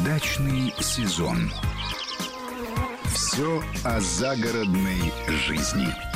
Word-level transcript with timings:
Удачный 0.00 0.74
сезон. 0.80 1.52
Все 3.14 3.62
о 3.84 4.00
загородной 4.00 5.12
жизни. 5.46 6.13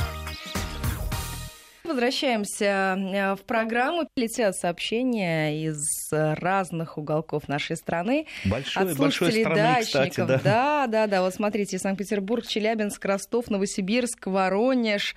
Возвращаемся 1.89 2.95
э, 2.97 3.35
в 3.35 3.41
программу. 3.45 4.07
Летят 4.15 4.55
сообщения 4.55 5.65
из 5.65 5.83
разных 6.11 6.99
уголков 6.99 7.47
нашей 7.47 7.75
страны. 7.77 8.27
Большой, 8.45 8.83
от 8.83 8.95
слушателей 8.95 9.43
большой 9.43 9.55
страны, 9.55 9.81
кстати, 9.81 10.17
дачников. 10.17 10.27
да. 10.27 10.37
да, 10.43 10.87
да, 10.87 11.07
да. 11.07 11.21
Вот 11.23 11.33
смотрите, 11.33 11.79
Санкт-Петербург, 11.79 12.45
Челябинск, 12.45 13.03
Ростов, 13.03 13.49
Новосибирск, 13.49 14.27
Воронеж, 14.27 15.15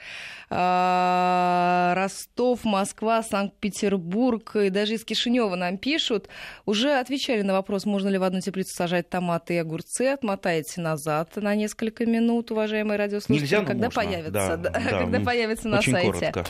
э, 0.48 1.92
Ростов, 1.94 2.64
Москва, 2.64 3.22
Санкт-Петербург 3.22 4.56
и 4.56 4.70
даже 4.70 4.94
из 4.94 5.04
Кишинева 5.04 5.54
нам 5.56 5.76
пишут. 5.76 6.28
Уже 6.64 6.98
отвечали 6.98 7.42
на 7.42 7.52
вопрос, 7.52 7.84
можно 7.84 8.08
ли 8.08 8.16
в 8.16 8.22
одну 8.22 8.40
теплицу 8.40 8.74
сажать 8.74 9.10
томаты 9.10 9.54
и 9.54 9.58
огурцы. 9.58 10.08
Отмотаете 10.08 10.80
назад 10.80 11.36
на 11.36 11.54
несколько 11.54 12.06
минут, 12.06 12.50
уважаемые 12.50 12.96
радиослушатели. 12.96 13.42
Нельзя, 13.42 13.58
когда 13.62 13.86
можно. 13.86 14.02
появится, 14.02 14.30
Да, 14.30 14.56
да, 14.56 14.70
да, 14.70 14.80
когда 15.00 15.20
появится 15.20 15.68
на 15.68 15.78
очень 15.78 15.92
сайте. 15.92 16.12
коротко. 16.12 16.44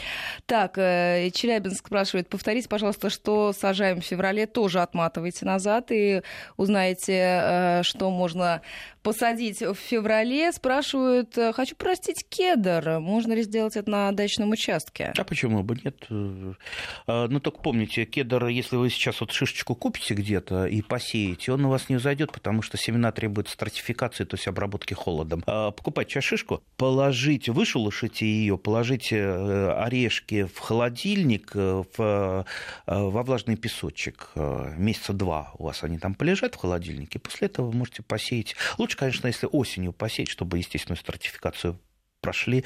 Так, 0.47 0.79
э, 0.79 1.31
Челябинск 1.33 1.87
спрашивает, 1.87 2.29
повторите, 2.29 2.69
пожалуйста, 2.69 3.11
что 3.11 3.53
сажаем 3.53 4.01
в 4.01 4.05
феврале, 4.05 4.47
тоже 4.47 4.81
отматывайте 4.81 5.45
назад 5.45 5.91
и 5.91 6.23
узнаете, 6.57 7.13
э, 7.15 7.83
что 7.83 8.11
можно 8.11 8.63
посадить 9.03 9.61
в 9.61 9.75
феврале. 9.75 10.53
Спрашивают, 10.53 11.37
э, 11.37 11.53
хочу 11.53 11.77
простить 11.77 12.25
кедр, 12.29 12.99
можно 13.01 13.33
ли 13.33 13.43
сделать 13.43 13.77
это 13.77 13.91
на 13.91 14.13
дачном 14.13 14.51
участке? 14.51 15.13
А 15.17 15.25
почему 15.25 15.63
бы 15.63 15.77
нет? 15.85 15.97
Ну, 16.09 17.41
только 17.41 17.59
помните, 17.59 18.05
кедр, 18.05 18.47
если 18.47 18.77
вы 18.77 18.91
сейчас 18.91 19.21
вот 19.21 19.33
шишечку 19.33 19.75
купите 19.75 20.15
где-то 20.15 20.67
и 20.67 20.83
посеете, 20.83 21.53
он 21.53 21.65
у 21.65 21.71
вас 21.71 21.89
не 21.89 21.97
взойдет, 21.97 22.33
потому 22.33 22.63
что 22.63 22.77
семена 22.77 23.13
требуют 23.13 23.49
стратификации, 23.49 24.25
то 24.25 24.37
есть 24.37 24.47
обработки 24.47 24.95
холодом. 24.95 25.43
А 25.47 25.71
Покупайте 25.71 26.13
сейчас 26.13 26.25
шишку, 26.25 26.63
положите, 26.77 27.53
вышелушите 27.53 28.27
ее, 28.27 28.57
положите 28.57 29.17
э, 29.17 29.73
орешки 30.03 30.45
в 30.45 30.59
холодильник, 30.59 31.53
э, 31.55 31.83
в, 31.97 32.01
э, 32.01 32.45
во 32.87 33.23
влажный 33.23 33.57
песочек. 33.57 34.31
Э, 34.35 34.75
Месяца 34.77 35.13
два 35.13 35.53
у 35.59 35.65
вас 35.65 35.85
они 35.85 35.99
там 35.99 36.15
полежат 36.15 36.55
в 36.55 36.59
холодильнике, 36.59 37.19
после 37.19 37.47
этого 37.47 37.67
вы 37.67 37.77
можете 37.77 38.03
посеять. 38.03 38.57
Лучше, 38.79 38.97
конечно, 38.97 39.27
если 39.27 39.49
осенью 39.51 39.93
посеять, 39.93 40.29
чтобы 40.29 40.59
естественную 40.59 40.99
стратификацию 40.99 41.79
прошли. 42.21 42.65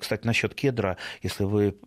Кстати, 0.00 0.26
насчет 0.26 0.54
кедра, 0.54 0.98
если 1.22 1.44
вы 1.44 1.78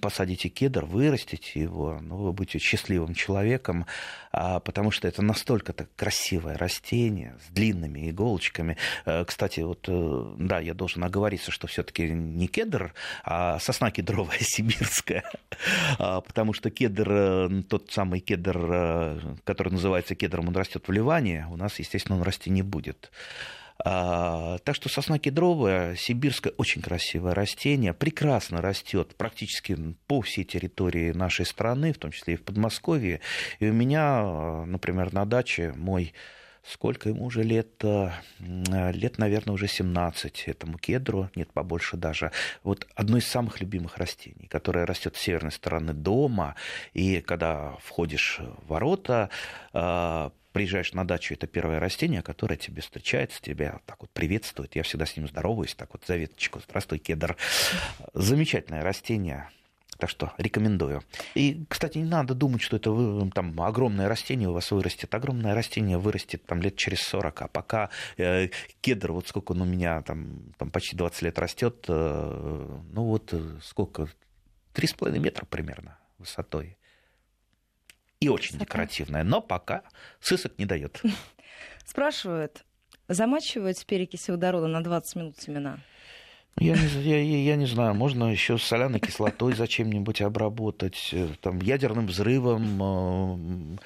посадите 0.00 0.48
кедр, 0.48 0.84
вырастите 0.84 1.60
его, 1.60 1.98
ну, 2.00 2.16
вы 2.16 2.32
будете 2.32 2.58
счастливым 2.58 3.14
человеком, 3.14 3.86
а, 4.32 4.60
потому 4.60 4.90
что 4.90 5.08
это 5.08 5.22
настолько 5.22 5.72
так 5.72 5.88
красивое 5.96 6.56
растение 6.56 7.36
с 7.46 7.52
длинными 7.52 8.10
иголочками. 8.10 8.76
Э, 9.04 9.24
Кстати, 9.24 9.60
вот, 9.60 9.84
э, 9.88 10.34
да, 10.38 10.60
я 10.60 10.74
должен 10.74 11.04
оговориться, 11.04 11.50
что 11.50 11.66
все-таки 11.66 12.08
не 12.10 12.46
кедр, 12.46 12.94
а 13.24 13.58
сосна 13.58 13.90
кедровая 13.90 14.38
сибирская, 14.40 15.24
А, 15.98 16.20
потому 16.20 16.52
что 16.52 16.70
кедр, 16.70 17.08
э, 17.10 17.62
тот 17.68 17.90
самый 17.90 18.20
кедр, 18.20 19.38
который 19.44 19.72
называется 19.72 20.14
кедром, 20.14 20.48
он 20.48 20.56
растет 20.56 20.86
в 20.86 20.92
Ливане, 20.92 21.46
у 21.50 21.56
нас, 21.56 21.78
естественно, 21.78 22.16
он 22.16 22.22
расти 22.22 22.50
не 22.50 22.62
будет. 22.62 23.10
А, 23.84 24.58
так 24.58 24.74
что 24.74 24.88
сосна 24.88 25.18
кедровая, 25.18 25.94
сибирское, 25.96 26.52
очень 26.56 26.82
красивое 26.82 27.34
растение, 27.34 27.94
прекрасно 27.94 28.60
растет 28.60 29.14
практически 29.16 29.76
по 30.06 30.20
всей 30.20 30.44
территории 30.44 31.12
нашей 31.12 31.46
страны, 31.46 31.92
в 31.92 31.98
том 31.98 32.10
числе 32.10 32.34
и 32.34 32.36
в 32.36 32.42
Подмосковье. 32.42 33.20
И 33.60 33.68
у 33.68 33.72
меня, 33.72 34.64
например, 34.66 35.12
на 35.12 35.24
даче 35.24 35.72
мой 35.76 36.12
Сколько 36.68 37.08
ему 37.08 37.24
уже 37.24 37.42
лет? 37.42 37.82
э, 37.82 38.10
Лет, 38.92 39.16
наверное, 39.16 39.54
уже 39.54 39.68
17 39.68 40.44
этому 40.48 40.76
кедру, 40.76 41.30
нет, 41.34 41.50
побольше 41.50 41.96
даже. 41.96 42.30
Вот 42.62 42.86
одно 42.94 43.16
из 43.16 43.26
самых 43.26 43.62
любимых 43.62 43.96
растений, 43.96 44.48
которое 44.48 44.84
растет 44.84 45.16
с 45.16 45.20
северной 45.20 45.52
стороны 45.52 45.94
дома, 45.94 46.56
и 46.92 47.22
когда 47.22 47.76
входишь 47.82 48.40
в 48.40 48.68
ворота, 48.68 49.30
э, 49.72 50.30
приезжаешь 50.52 50.92
на 50.92 51.06
дачу, 51.06 51.34
это 51.34 51.46
первое 51.46 51.80
растение, 51.80 52.22
которое 52.22 52.56
тебе 52.56 52.82
встречается, 52.82 53.40
тебя 53.40 53.80
так 53.86 54.00
вот 54.00 54.10
приветствует. 54.10 54.74
Я 54.76 54.82
всегда 54.82 55.06
с 55.06 55.16
ним 55.16 55.28
здороваюсь, 55.28 55.74
так 55.74 55.92
вот 55.92 56.04
за 56.06 56.16
веточку. 56.16 56.60
Здравствуй, 56.60 56.98
кедр. 56.98 57.36
Замечательное 58.14 58.82
растение. 58.82 59.48
Так 59.98 60.10
что 60.10 60.32
рекомендую. 60.38 61.02
И, 61.34 61.64
кстати, 61.68 61.98
не 61.98 62.04
надо 62.04 62.34
думать, 62.34 62.62
что 62.62 62.76
это 62.76 63.30
там 63.34 63.60
огромное 63.60 64.08
растение 64.08 64.48
у 64.48 64.52
вас 64.52 64.70
вырастет. 64.70 65.12
Огромное 65.12 65.54
растение 65.56 65.98
вырастет 65.98 66.46
там 66.46 66.62
лет 66.62 66.76
через 66.76 67.00
40. 67.00 67.42
А 67.42 67.48
пока 67.48 67.90
э, 68.16 68.48
кедр, 68.80 69.10
вот 69.10 69.26
сколько 69.26 69.52
он 69.52 69.62
у 69.62 69.64
меня 69.64 70.02
там, 70.02 70.54
там 70.56 70.70
почти 70.70 70.94
20 70.94 71.22
лет 71.22 71.38
растет, 71.40 71.84
э, 71.88 72.78
ну 72.92 73.04
вот 73.04 73.30
э, 73.32 73.58
сколько, 73.60 74.08
3,5 74.74 75.18
метра 75.18 75.44
примерно 75.46 75.98
высотой. 76.18 76.77
И 78.20 78.28
очень 78.28 78.58
декоративная, 78.58 79.22
но 79.22 79.40
пока 79.40 79.82
сысок 80.20 80.58
не 80.58 80.66
дает. 80.66 81.00
Спрашивают, 81.84 82.64
замачивать 83.06 83.78
в 83.78 83.86
перекиси 83.86 84.30
водорода 84.30 84.66
на 84.66 84.82
20 84.82 85.16
минут 85.16 85.38
семена? 85.38 85.78
Я 86.58 86.74
не, 86.74 86.86
я, 87.02 87.42
я- 87.52 87.56
не 87.56 87.66
знаю, 87.66 87.94
можно 87.94 88.24
еще 88.32 88.58
с 88.58 88.64
соляной 88.64 88.98
кислотой 88.98 89.54
зачем-нибудь 89.54 90.20
обработать, 90.22 91.10
э, 91.12 91.28
там, 91.40 91.60
ядерным 91.60 92.08
взрывом. 92.08 93.78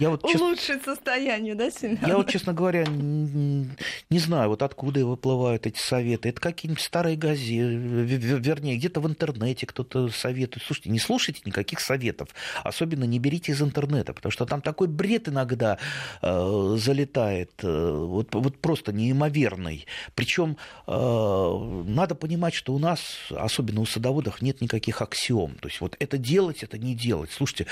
Я 0.00 0.08
вот, 0.08 0.22
честно, 0.22 0.46
Улучшить 0.46 0.82
состояние, 0.82 1.54
да, 1.54 1.70
семян? 1.70 1.98
я 2.06 2.16
вот, 2.16 2.30
честно 2.30 2.54
говоря, 2.54 2.86
не 2.86 4.18
знаю, 4.18 4.48
вот 4.48 4.62
откуда 4.62 5.04
выплывают 5.04 5.66
эти 5.66 5.78
советы. 5.78 6.30
Это 6.30 6.40
какие-нибудь 6.40 6.82
старые 6.82 7.16
газеты, 7.16 7.44
вернее, 7.56 8.78
где-то 8.78 9.00
в 9.00 9.06
интернете 9.06 9.66
кто-то 9.66 10.08
советует. 10.08 10.64
Слушайте, 10.64 10.88
не 10.88 10.98
слушайте 10.98 11.42
никаких 11.44 11.80
советов. 11.80 12.30
Особенно 12.64 13.04
не 13.04 13.18
берите 13.18 13.52
из 13.52 13.60
интернета, 13.60 14.14
потому 14.14 14.32
что 14.32 14.46
там 14.46 14.62
такой 14.62 14.88
бред 14.88 15.28
иногда 15.28 15.76
э, 16.22 16.76
залетает, 16.78 17.52
э, 17.62 17.90
вот, 17.92 18.34
вот 18.34 18.58
просто 18.58 18.94
неимоверный. 18.94 19.84
Причем 20.14 20.56
э, 20.86 21.82
надо 21.86 22.14
понимать, 22.14 22.54
что 22.54 22.72
у 22.72 22.78
нас, 22.78 23.00
особенно 23.30 23.82
у 23.82 23.86
садоводов, 23.86 24.40
нет 24.40 24.62
никаких 24.62 25.02
аксиом. 25.02 25.56
То 25.60 25.68
есть 25.68 25.82
вот 25.82 25.94
это 25.98 26.16
делать, 26.16 26.62
это 26.62 26.78
не 26.78 26.94
делать. 26.94 27.30
Слушайте, 27.32 27.66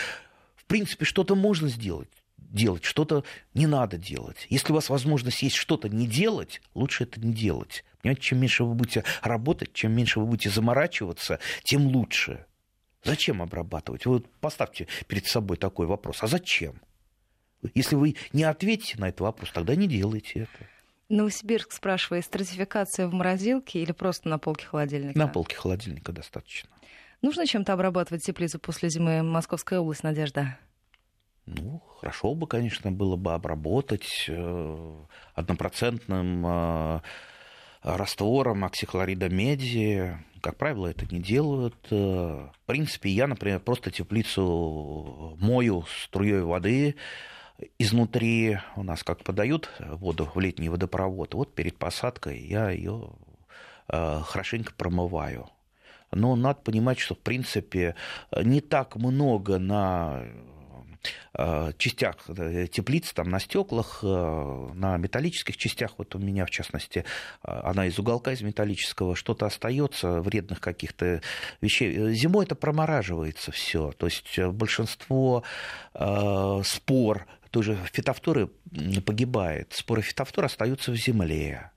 принципе, 0.68 1.04
что-то 1.04 1.34
можно 1.34 1.68
сделать 1.68 2.08
делать, 2.50 2.84
что-то 2.84 3.24
не 3.54 3.66
надо 3.66 3.98
делать. 3.98 4.46
Если 4.48 4.72
у 4.72 4.74
вас 4.74 4.88
возможность 4.88 5.42
есть 5.42 5.56
что-то 5.56 5.88
не 5.88 6.06
делать, 6.06 6.60
лучше 6.74 7.04
это 7.04 7.20
не 7.20 7.32
делать. 7.32 7.84
Понимаете, 8.00 8.22
чем 8.22 8.38
меньше 8.38 8.64
вы 8.64 8.74
будете 8.74 9.04
работать, 9.22 9.72
чем 9.72 9.92
меньше 9.92 10.20
вы 10.20 10.26
будете 10.26 10.50
заморачиваться, 10.50 11.40
тем 11.64 11.86
лучше. 11.86 12.46
Зачем 13.04 13.42
обрабатывать? 13.42 14.06
Вы 14.06 14.14
вот 14.14 14.30
поставьте 14.40 14.88
перед 15.06 15.26
собой 15.26 15.56
такой 15.56 15.86
вопрос. 15.86 16.22
А 16.22 16.26
зачем? 16.26 16.80
Если 17.74 17.96
вы 17.96 18.16
не 18.32 18.44
ответите 18.44 18.98
на 18.98 19.08
этот 19.08 19.20
вопрос, 19.20 19.50
тогда 19.52 19.74
не 19.74 19.88
делайте 19.88 20.40
это. 20.40 20.66
Новосибирск 21.08 21.72
спрашивает, 21.72 22.24
стратификация 22.24 23.08
в 23.08 23.14
морозилке 23.14 23.80
или 23.80 23.92
просто 23.92 24.28
на 24.28 24.38
полке 24.38 24.66
холодильника? 24.66 25.18
На 25.18 25.26
полке 25.26 25.56
холодильника 25.56 26.12
достаточно. 26.12 26.68
Нужно 27.20 27.46
чем-то 27.46 27.72
обрабатывать 27.72 28.24
теплицу 28.24 28.60
после 28.60 28.90
зимы? 28.90 29.22
Московская 29.22 29.80
область, 29.80 30.04
Надежда. 30.04 30.56
Ну, 31.46 31.82
хорошо 31.98 32.34
бы, 32.34 32.46
конечно, 32.46 32.92
было 32.92 33.16
бы 33.16 33.32
обработать 33.32 34.26
э, 34.28 35.04
однопроцентным 35.34 36.46
э, 36.46 37.00
раствором 37.82 38.64
оксихлорида 38.64 39.28
меди. 39.30 40.16
Как 40.42 40.56
правило, 40.56 40.86
это 40.86 41.06
не 41.12 41.20
делают. 41.20 41.74
Э, 41.90 42.50
В 42.52 42.66
принципе, 42.66 43.10
я, 43.10 43.26
например, 43.26 43.60
просто 43.60 43.90
теплицу 43.90 45.36
мою 45.40 45.84
струей 46.04 46.42
воды 46.42 46.96
изнутри. 47.78 48.58
У 48.76 48.82
нас 48.82 49.02
как 49.02 49.25
подают 49.25 49.70
воду 49.81 50.31
в 50.32 50.38
летний 50.38 50.69
водопровод. 50.69 51.34
Вот 51.34 51.54
перед 51.54 51.78
посадкой 51.78 52.38
я 52.40 52.70
ее 52.70 53.10
хорошенько 53.90 54.75
промываю. 54.75 55.48
Но 56.12 56.37
надо 56.37 56.60
понимать, 56.60 56.99
что, 56.99 57.14
в 57.14 57.19
принципе, 57.19 57.94
не 58.43 58.60
так 58.60 58.96
много 58.96 59.58
на 59.58 60.25
э, 61.34 61.72
частях 61.76 62.16
э, 62.28 62.66
теплиц, 62.66 63.12
там 63.12 63.28
на 63.28 63.40
стеклах, 63.40 64.00
э, 64.02 64.69
на 64.75 64.96
металлических 64.96 65.56
частях, 65.56 65.93
вот 65.99 66.14
у 66.14 66.19
меня 66.19 66.46
в 66.46 66.50
частности, 66.50 67.05
она 67.43 67.87
из 67.87 67.99
уголка 67.99 68.32
из 68.32 68.43
металлического, 68.43 69.14
что-то 69.14 69.46
остается 69.46 70.20
вредных 70.20 70.60
каких-то 70.60 71.22
вещей. 71.60 72.14
Зимой 72.14 72.46
это 72.46 72.55
промораживается 72.55 73.52
все, 73.52 73.93
то 73.93 74.06
есть 74.06 74.38
большинство 74.38 75.43
э, 75.94 76.62
спор 76.64 77.26
той 77.50 77.62
же 77.62 77.78
фитофторы 77.93 78.49
погибает, 79.06 79.72
споры 79.72 80.02
фитофтор 80.02 80.44
остаются 80.44 80.93
в 80.93 80.96
земле 80.96 81.70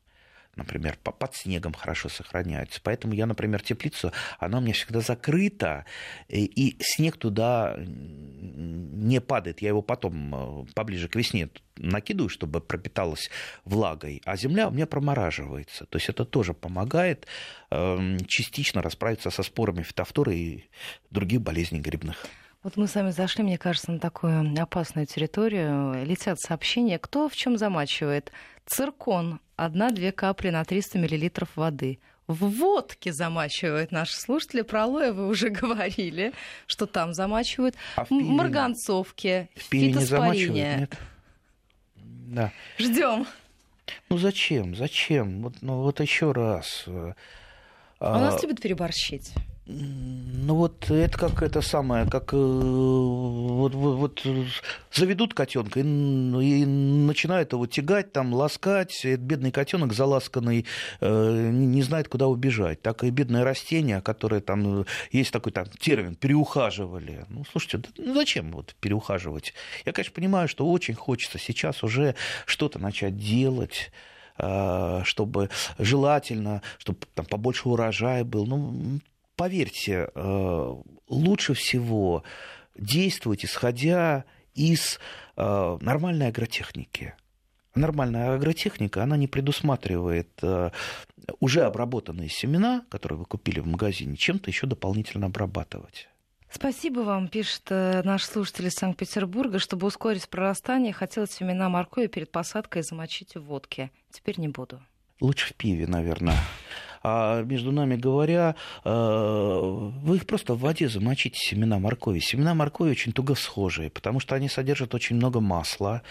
например, 0.55 0.97
по- 1.03 1.11
под 1.11 1.35
снегом 1.35 1.73
хорошо 1.73 2.09
сохраняются. 2.09 2.79
Поэтому 2.83 3.13
я, 3.13 3.25
например, 3.25 3.61
теплицу, 3.61 4.11
она 4.39 4.57
у 4.57 4.61
меня 4.61 4.73
всегда 4.73 5.01
закрыта, 5.01 5.85
и, 6.27 6.45
и 6.45 6.77
снег 6.81 7.17
туда 7.17 7.77
не 7.77 9.21
падает. 9.21 9.61
Я 9.61 9.69
его 9.69 9.81
потом, 9.81 10.63
э, 10.63 10.65
поближе 10.73 11.07
к 11.07 11.15
весне, 11.15 11.49
накидываю, 11.77 12.29
чтобы 12.29 12.61
пропиталась 12.61 13.29
влагой, 13.65 14.21
а 14.25 14.35
земля 14.35 14.67
у 14.67 14.71
меня 14.71 14.87
промораживается. 14.87 15.85
То 15.85 15.97
есть 15.97 16.09
это 16.09 16.25
тоже 16.25 16.53
помогает 16.53 17.27
эм, 17.69 18.19
частично 18.27 18.81
расправиться 18.81 19.29
со 19.29 19.43
спорами 19.43 19.83
фитофторы 19.83 20.35
и 20.35 20.69
других 21.09 21.41
болезней 21.41 21.79
грибных. 21.79 22.25
Вот 22.63 22.77
мы 22.77 22.87
с 22.87 22.93
вами 22.93 23.09
зашли, 23.09 23.43
мне 23.43 23.57
кажется, 23.57 23.91
на 23.91 23.99
такую 23.99 24.53
опасную 24.61 25.07
территорию. 25.07 26.05
Летят 26.05 26.39
сообщения, 26.39 26.99
кто 26.99 27.27
в 27.27 27.35
чем 27.35 27.57
замачивает. 27.57 28.31
Циркон. 28.67 29.39
Одна-две 29.55 30.11
капли 30.11 30.49
на 30.51 30.63
300 30.63 30.99
миллилитров 30.99 31.49
воды. 31.55 31.99
В 32.27 32.45
водке 32.45 33.13
замачивают 33.13 33.91
наши 33.91 34.13
слушатели. 34.13 34.61
Про 34.61 34.83
алоэ 34.83 35.11
вы 35.11 35.27
уже 35.27 35.49
говорили, 35.61 36.33
что 36.67 36.85
там 36.85 37.13
замачивают. 37.13 37.75
А 37.95 38.05
в 38.05 38.09
пиве... 38.09 38.25
Марганцовке, 38.25 39.49
в 39.55 39.67
пиве 39.67 39.93
не 39.93 40.05
замачивают, 40.05 40.55
нет? 40.55 40.97
Да. 41.95 42.51
Ждем. 42.77 43.25
Ну 44.09 44.17
зачем? 44.17 44.75
Зачем? 44.75 45.41
Вот, 45.41 45.55
ну 45.61 45.81
вот 45.81 45.99
еще 45.99 46.31
раз. 46.31 46.85
А 46.87 48.17
у 48.17 48.19
нас 48.19 48.35
а, 48.35 48.41
любят 48.45 48.61
переборщить. 48.61 49.33
Ну 49.73 50.55
вот 50.55 50.89
это 50.89 51.17
как 51.17 51.43
это 51.43 51.61
самое, 51.61 52.09
как 52.09 52.33
э, 52.33 52.37
вот, 52.37 53.73
вот, 53.73 53.95
вот 54.25 54.27
заведут 54.91 55.33
котенка 55.33 55.79
и, 55.79 55.83
и 55.83 56.65
начинают 56.65 57.53
его 57.53 57.67
тягать, 57.67 58.11
там, 58.11 58.33
ласкать. 58.33 59.05
Этот 59.05 59.21
бедный 59.21 59.51
котенок 59.51 59.93
заласканный 59.93 60.65
э, 60.99 61.49
не 61.51 61.83
знает, 61.83 62.09
куда 62.09 62.27
убежать. 62.27 62.81
Так 62.81 63.03
и 63.03 63.11
бедное 63.11 63.43
растение, 63.43 64.01
которое 64.01 64.41
там 64.41 64.85
есть 65.11 65.31
такой 65.31 65.51
там 65.51 65.67
термин 65.79 66.15
переухаживали. 66.15 67.25
Ну, 67.29 67.45
слушайте, 67.49 67.87
ну 67.97 68.13
зачем 68.13 68.51
вот 68.51 68.75
переухаживать? 68.79 69.53
Я, 69.85 69.93
конечно, 69.93 70.13
понимаю, 70.13 70.47
что 70.47 70.69
очень 70.69 70.95
хочется 70.95 71.37
сейчас 71.37 71.83
уже 71.83 72.15
что-то 72.45 72.79
начать 72.79 73.17
делать 73.17 73.91
э, 74.37 75.01
чтобы 75.05 75.49
желательно, 75.77 76.61
чтобы 76.77 76.99
там 77.13 77.25
побольше 77.25 77.69
урожая 77.69 78.23
был. 78.23 78.45
Ну, 78.45 78.99
поверьте, 79.41 80.07
э, 80.13 80.75
лучше 81.07 81.55
всего 81.55 82.23
действовать, 82.75 83.43
исходя 83.43 84.25
из 84.53 84.99
э, 85.35 85.77
нормальной 85.81 86.27
агротехники. 86.27 87.15
Нормальная 87.73 88.35
агротехника, 88.35 89.01
она 89.01 89.17
не 89.17 89.27
предусматривает 89.27 90.29
э, 90.43 90.69
уже 91.39 91.61
обработанные 91.61 92.29
семена, 92.29 92.85
которые 92.89 93.17
вы 93.17 93.25
купили 93.25 93.59
в 93.59 93.65
магазине, 93.65 94.15
чем-то 94.15 94.51
еще 94.51 94.67
дополнительно 94.67 95.25
обрабатывать. 95.25 96.07
Спасибо 96.51 96.99
вам, 96.99 97.27
пишет 97.27 97.63
наш 97.71 98.25
слушатель 98.25 98.67
из 98.67 98.73
Санкт-Петербурга. 98.73 99.57
Чтобы 99.57 99.87
ускорить 99.87 100.29
прорастание, 100.29 100.93
хотелось 100.93 101.31
семена 101.31 101.67
моркови 101.67 102.05
перед 102.05 102.31
посадкой 102.31 102.83
замочить 102.83 103.33
в 103.33 103.41
водке. 103.41 103.89
Теперь 104.11 104.39
не 104.39 104.49
буду. 104.49 104.79
Лучше 105.19 105.51
в 105.51 105.55
пиве, 105.55 105.87
наверное. 105.87 106.37
А 107.03 107.41
между 107.43 107.71
нами 107.71 107.95
говоря, 107.95 108.55
э, 108.83 108.89
вы 108.91 110.17
их 110.17 110.25
просто 110.25 110.53
в 110.53 110.59
воде 110.59 110.87
замочите, 110.87 111.37
семена 111.37 111.79
моркови. 111.79 112.19
Семена 112.19 112.53
моркови 112.53 112.91
очень 112.91 113.11
туго 113.11 113.35
схожие, 113.35 113.89
потому 113.89 114.19
что 114.19 114.35
они 114.35 114.49
содержат 114.49 114.93
очень 114.93 115.15
много 115.15 115.39
масла, 115.39 116.03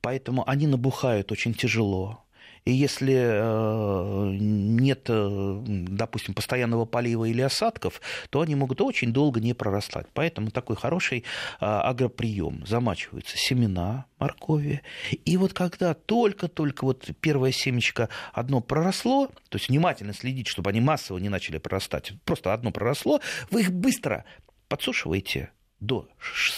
поэтому 0.00 0.48
они 0.48 0.66
набухают 0.66 1.32
очень 1.32 1.54
тяжело. 1.54 2.23
И 2.64 2.72
если 2.72 3.14
э, 3.14 4.36
нет, 4.40 5.04
э, 5.08 5.62
допустим, 5.66 6.32
постоянного 6.32 6.86
полива 6.86 7.26
или 7.26 7.42
осадков, 7.42 8.00
то 8.30 8.40
они 8.40 8.54
могут 8.54 8.80
очень 8.80 9.12
долго 9.12 9.38
не 9.38 9.52
прорастать. 9.52 10.06
Поэтому 10.14 10.50
такой 10.50 10.76
хороший 10.76 11.18
э, 11.18 11.22
агроприем. 11.60 12.64
Замачиваются 12.66 13.36
семена 13.36 14.06
моркови. 14.18 14.80
И 15.26 15.36
вот 15.36 15.52
когда 15.52 15.92
только-только 15.92 16.84
вот 16.84 17.10
первое 17.20 17.52
семечко 17.52 18.08
одно 18.32 18.62
проросло, 18.62 19.26
то 19.50 19.58
есть 19.58 19.68
внимательно 19.68 20.14
следить, 20.14 20.48
чтобы 20.48 20.70
они 20.70 20.80
массово 20.80 21.18
не 21.18 21.28
начали 21.28 21.58
прорастать, 21.58 22.14
просто 22.24 22.54
одно 22.54 22.70
проросло, 22.70 23.20
вы 23.50 23.60
их 23.60 23.72
быстро 23.72 24.24
подсушиваете 24.68 25.50
до 25.80 26.08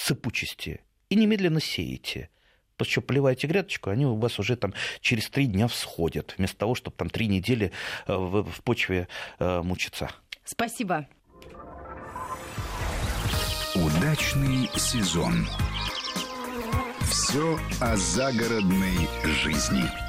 сыпучести 0.05 0.83
и 1.09 1.17
немедленно 1.17 1.61
сеете. 1.61 2.31
Чего 2.85 3.03
поливаете 3.03 3.47
грядочку, 3.47 3.91
они 3.91 4.07
у 4.07 4.17
вас 4.17 4.39
уже 4.39 4.57
там 4.57 4.75
через 5.01 5.29
три 5.29 5.47
дня 5.47 5.69
всходят, 5.69 6.35
вместо 6.37 6.59
того, 6.59 6.75
чтобы 6.75 6.97
там 6.97 7.11
три 7.11 7.27
недели 7.27 7.73
э, 8.07 8.15
в, 8.15 8.45
в 8.45 8.63
почве 8.63 9.09
э, 9.39 9.63
мучиться. 9.63 10.11
Спасибо. 10.45 11.07
Удачный 13.75 14.71
сезон. 14.77 15.47
Все 17.11 17.59
о 17.81 17.97
загородной 17.97 19.09
жизни. 19.25 20.06